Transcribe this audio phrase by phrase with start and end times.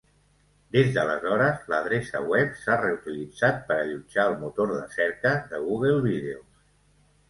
[0.75, 6.55] Des d'aleshores, l'adreça web s'ha reutilitzat per allotjar el motor de cerca de Google Videos.